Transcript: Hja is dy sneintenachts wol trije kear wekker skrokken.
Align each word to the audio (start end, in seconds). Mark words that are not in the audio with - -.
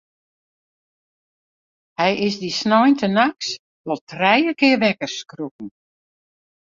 Hja 1.97 2.07
is 2.25 2.35
dy 2.41 2.51
sneintenachts 2.59 3.49
wol 3.85 3.99
trije 4.09 4.51
kear 4.59 4.79
wekker 4.83 5.11
skrokken. 5.19 5.67